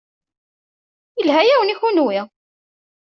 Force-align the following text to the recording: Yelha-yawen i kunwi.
Yelha-yawen 1.17 1.73
i 1.73 1.75
kunwi. 1.79 2.17